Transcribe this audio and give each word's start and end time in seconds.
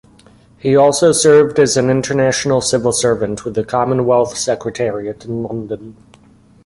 He 0.57 0.75
also 0.75 1.11
served 1.11 1.59
as 1.59 1.77
an 1.77 1.91
international 1.91 2.61
civil 2.61 2.91
servant 2.91 3.45
with 3.45 3.53
the 3.53 3.63
Commonwealth 3.63 4.35
Secretariat 4.35 5.25
in 5.25 5.43
London. 5.43 5.95